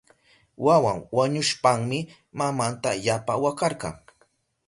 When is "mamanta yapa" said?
2.37-3.33